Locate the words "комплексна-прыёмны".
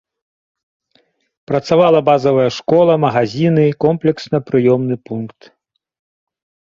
3.85-4.95